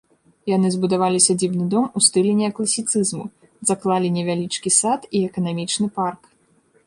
[0.51, 3.25] Яна збудавалі сядзібны дом у стылі неакласіцызму,
[3.71, 6.21] заклалі невялічкі сад і эканамічны парк.